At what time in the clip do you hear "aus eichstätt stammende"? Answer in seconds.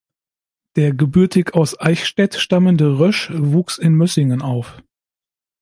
1.53-2.97